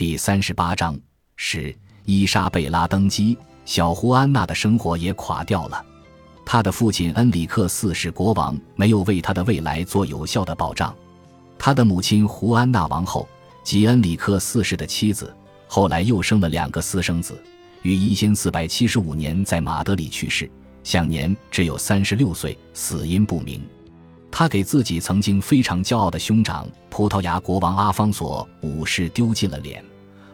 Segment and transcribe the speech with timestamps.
[0.00, 0.98] 第三十八章
[1.36, 1.76] 是
[2.06, 5.84] 伊莎贝拉登基，小胡安娜的生活也垮掉了。
[6.42, 10.96] 她的父亲恩里克四世国王没有为她的未来做有效的保障。
[11.58, 13.28] 她的母亲胡安娜王后
[13.62, 15.36] 及恩里克四世的妻子，
[15.66, 17.38] 后来又生了两个私生子，
[17.82, 20.50] 于一千四百七十五年在马德里去世，
[20.82, 23.62] 享年只有三十六岁，死因不明。
[24.30, 29.84] 他给自己曾经非常骄傲的兄长葡萄牙国王阿方索五世丢尽了脸，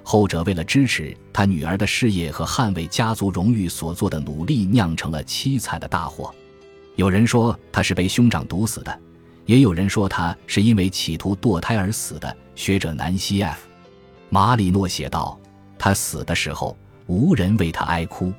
[0.09, 6.33] 后者为了支持他女儿的事业和捍卫家族荣誉所做的努力，酿成了凄惨的大祸。
[6.95, 9.00] 有人说他是被兄长毒死的，
[9.47, 12.37] 也有人说他是因为企图堕胎而死的。
[12.55, 13.56] 学者南希 ·F·
[14.30, 15.37] 马里诺写道
[15.77, 16.77] ：“他死的时候，
[17.09, 18.33] 无人为他哀哭。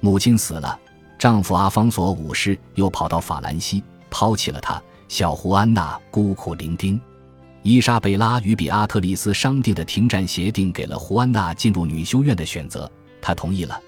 [0.00, 0.80] 母亲死了，
[1.18, 6.98] 丈夫阿方索五世又跑到法兰西，抛弃了他。”小胡安娜孤苦伶仃，
[7.64, 13.80] 伊莎贝拉与比阿特丽斯商定的停战协定给了胡安娜进入女修院的选择，她同意了，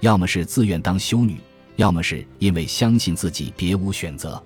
[0.00, 1.36] 要么是自愿当修女，
[1.76, 4.42] 要么是因为相信自己别无选择。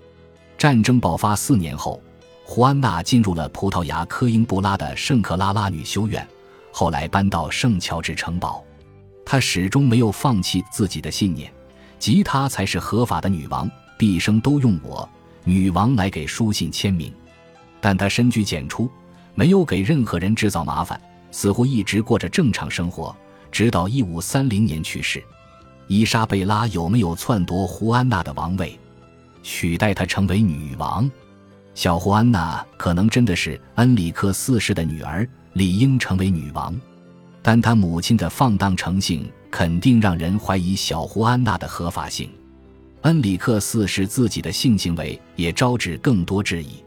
[0.58, 1.98] 战争爆发四年后，
[2.44, 6.26] 胡安娜进入了葡萄牙科英布拉的圣克拉拉女修院，
[6.70, 8.62] 后来搬到圣乔治城堡。
[9.24, 11.50] 她始终没有放弃自己的信念，
[11.98, 15.08] 吉他才是合法的女王，毕生都用我。
[15.42, 17.10] 女王来给书信签名，
[17.84, 18.90] 但他深居简出，
[19.34, 20.98] 没有给任何人制造麻烦，
[21.30, 23.14] 似乎一直过着正常生活，
[23.52, 25.22] 直到一五三零年去世。
[25.86, 28.80] 伊莎贝拉有没有篡夺胡安娜的王位，
[29.42, 31.10] 取代她成为女王？
[31.74, 36.74] 小胡安娜可能真的是恩里克四世的女儿，理应成为女王，
[37.42, 42.30] 但她母亲的放荡成性肯定让人怀疑小胡安娜的合法性。
[43.02, 46.82] 恩里克四世自己的性行为也招致更多质疑。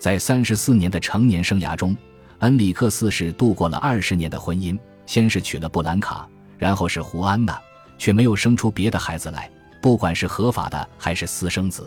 [0.00, 1.94] 在三十四年的成年生涯中，
[2.38, 7.60] 恩里克四世度过了二十年的婚姻，先是娶了布兰卡，然后是胡安娜，
[7.98, 9.50] 却没有生出别的孩子来，
[9.82, 11.86] 不管是合法的还是私生子。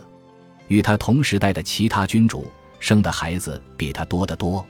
[0.68, 2.46] 与他同时代的其他君主
[2.78, 4.64] 生的孩子比他多得多。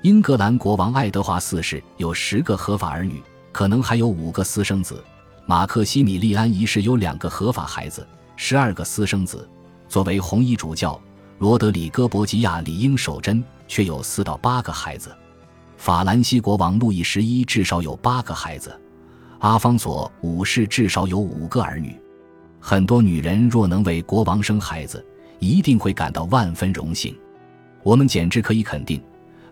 [0.00, 3.22] 英格兰国王爱德华四世有十个合法儿女，
[3.52, 5.04] 可能还有五个私生子。
[5.44, 8.06] 马克西米利安一世有两个合法孩子。
[8.34, 9.46] 十二个私生子，
[9.90, 10.98] 作为红衣主教
[11.38, 15.14] 罗德里戈·博吉亚理应守贞，却有四到八个孩子。
[15.76, 18.76] 法兰西国王路易十一至少有八个孩子，
[19.38, 21.96] 阿方索五世至少有五个儿女。
[22.58, 25.04] 很多女人若能为国王生孩子，
[25.38, 27.16] 一定会感到万分荣幸。
[27.84, 29.00] 我们简直可以肯定，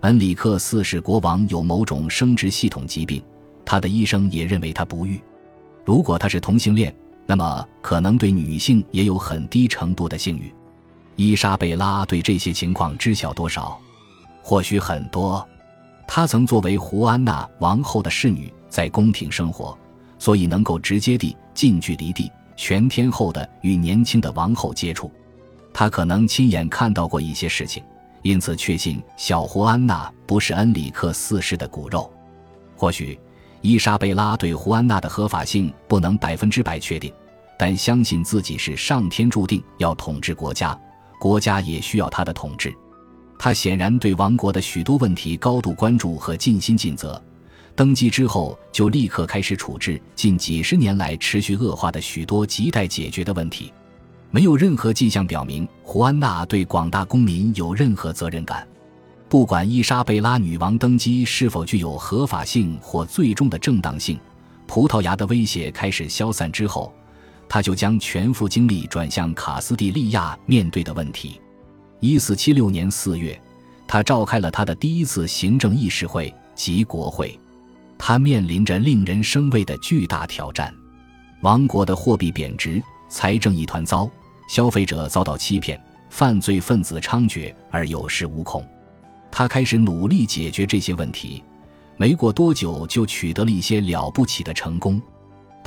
[0.01, 3.23] 恩里克四世国王有某种生殖系统疾病，
[3.65, 5.21] 他的医生也认为他不育。
[5.85, 6.95] 如果他是同性恋。
[7.29, 10.55] 那么，可能对女性也有很低程度的性欲。
[11.17, 13.79] 伊莎贝拉对这些情况知晓多少？
[14.43, 15.47] 或许很多。
[16.07, 19.77] 她曾作为胡安娜王后的侍女在宫廷生活，
[20.19, 25.11] 所以能够直接地、近距离地、全天候地与年轻的王后接触。
[25.73, 27.83] 她可能亲眼看到过一些事情，
[28.23, 32.11] 因此确信小胡安娜不是恩里克四世的骨肉。
[32.77, 33.19] 或许。
[33.63, 37.13] 伊莎贝拉对胡安娜的合法性不能百分之百确定，
[37.59, 40.79] 但相信自己是上天注定要统治国家，
[41.19, 42.75] 国家也需要他的统治。
[43.39, 47.23] 他显然对王国的许多问题高度关注和尽心尽责。
[47.75, 53.71] 登基之后就立刻开始处置近几十年来持续恶化的许多亟待解决的问题。
[54.31, 58.67] 没有任何迹象表明胡安娜对广大公民有任何责任感。
[59.29, 64.19] 不管伊莎贝拉女王登基是否具有合法性或最终的正当性，
[64.67, 66.93] 葡萄牙的威胁开始消散之后，
[67.49, 71.41] 他就将全副精力转向卡斯蒂利亚面对的问题。
[72.01, 73.41] 一四七六年四月，
[73.87, 77.39] 他召开了他的第一次行政议事会及国会。
[77.99, 80.75] 他面临着令人生畏的巨大挑战：
[81.41, 84.11] 王国的货币贬值，财政一团糟，
[84.49, 85.81] 消费者遭到欺骗，
[86.11, 88.63] 犯罪分子猖獗而有恃无恐。
[89.31, 91.43] 他开始努力解决这些问题，
[91.97, 95.01] 没过多久就取得了一些了不起的成功。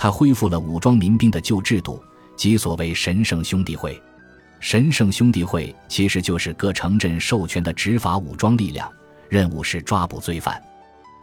[0.01, 2.01] 他恢复了武装民兵的旧制度，
[2.37, 4.01] 即所谓神圣兄弟会。
[4.61, 8.89] 神圣兄弟会其实就是各城镇授权的执法武装力量，
[9.27, 10.57] 任务是抓捕罪犯。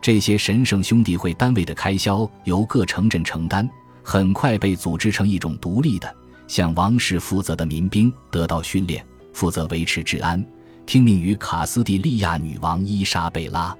[0.02, 3.66] 这些神圣兄弟会单位的开销由各城镇承担，
[4.02, 6.14] 很快被组织成一种独立的、
[6.46, 9.02] 向王室负责的民兵，得到训练，
[9.32, 10.44] 负责维持治安。
[10.84, 13.74] 听命于卡斯蒂利亚女王伊莎贝拉，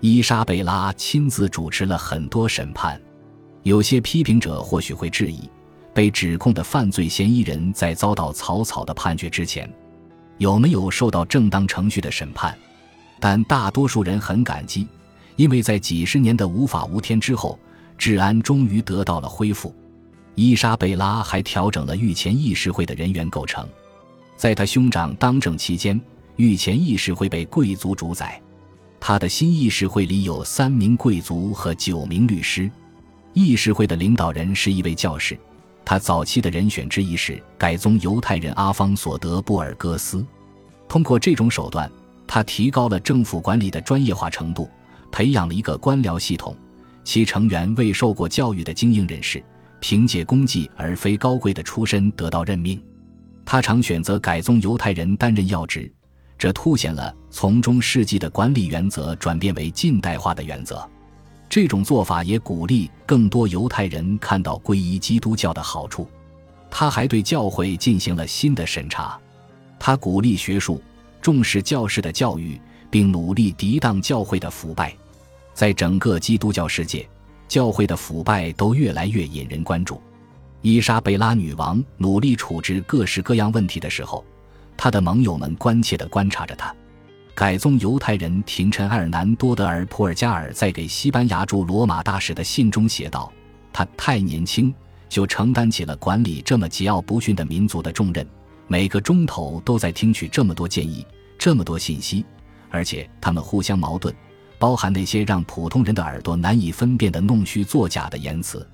[0.00, 2.98] 伊莎贝拉亲自主持了很多审判。
[3.62, 5.48] 有些批评者或许会质疑，
[5.92, 9.70] 被指控的犯罪嫌疑人在遭到草草的判决之前，
[10.38, 12.56] 有没有受到正当程序的审判？
[13.18, 14.86] 但大多数人很感激，
[15.36, 17.58] 因为在几十年的无法无天之后，
[17.98, 19.74] 治安终于得到了恢复。
[20.36, 23.68] 伊莎贝拉还调整了御前议事会的人员构成，
[24.36, 26.00] 在他兄长当政期间，
[26.36, 28.40] 御前议事会被贵族主宰。
[28.98, 32.70] 他的新议事会里有三名贵族和九名律师。
[33.32, 35.38] 议事会的领导人是一位教士，
[35.84, 40.24] 他早期的人选之一是改宗犹太人阿方索德布尔戈斯。
[40.88, 41.90] 通过这种手段，
[42.26, 44.68] 他提高了政府管理的专业化程度，
[45.12, 46.56] 培养了一个官僚系统，
[47.04, 49.42] 其成员未受过教育的精英人士，
[49.78, 52.82] 凭借功绩而非高贵的出身得到任命。
[53.44, 55.92] 他常选择改宗犹太人担任要职，
[56.36, 60.88] 这凸显了从中世纪的管理原则转变为近代化的原则。
[61.50, 66.08] 这种做法也鼓励更多犹太人看到皈依基督教的好处。
[66.70, 69.18] 他还对教会进行了新的审查。
[69.76, 70.80] 他鼓励学术，
[71.20, 74.94] 重视教士的教育，并努力抵挡教会的腐败。
[75.52, 77.08] 在整个基督教世界，
[77.48, 80.00] 教会的腐败都越来越引人关注。
[80.62, 84.24] 伊莎贝拉女王努力处置各式各样问题的时候，
[84.76, 86.72] 她的盟友们关切地观察着她。
[87.40, 93.32] 改宗犹太人廷臣埃尔南多德尔普尔加尔在给西班牙驻罗马大使的信中写道
[93.72, 94.74] ：“他太年轻，
[95.08, 98.28] 就承担起了管理这么桀骜不驯的民族的重任。
[98.68, 101.06] 每个钟头都在听取这么多建议，
[101.38, 102.26] 这么多信息，
[102.68, 104.14] 而且他们互相矛盾，
[104.58, 108.68] 包含那些让普通人的耳朵难以分辨的弄虚作假的言辞。”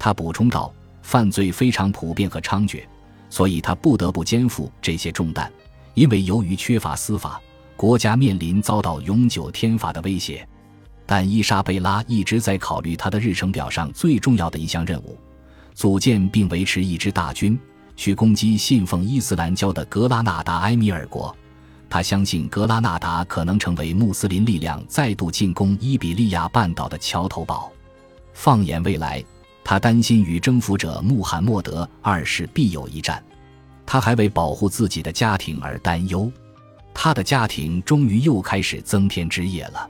[0.00, 0.72] 他补充道
[1.04, 2.82] ：“犯罪非常普遍和猖獗，
[3.28, 5.52] 所以他不得不肩负这些重担，
[5.92, 7.38] 因为由于缺乏司法。”
[7.78, 10.44] 国家面临遭到永久天罚的威胁，
[11.06, 15.16] 但伊莎贝拉一直在考虑她的日程表上最重要的一项任务：
[15.74, 17.56] 组建并维持一支大军，
[17.94, 21.32] 去攻击信奉伊斯兰教的格拉纳达埃米尔国。
[21.88, 27.70] 他相信格拉纳达可能成为穆斯林力量再度进攻伊比利亚半岛的桥头堡。
[28.32, 29.24] 放眼未来，
[29.62, 33.22] 他担心与征服者穆罕默德二世必有一战。
[33.86, 36.28] 他还为保护自己的家庭而担忧。
[37.00, 39.88] 他的家庭终于又开始增添枝叶了。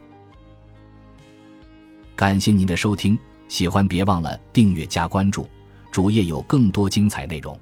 [2.14, 3.19] 感谢您的收听，
[3.49, 5.49] 喜欢别忘了订阅加关注，
[5.90, 7.58] 主页有更多精彩内容。